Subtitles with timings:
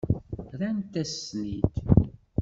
[0.51, 1.75] Rrant-as-ten-id.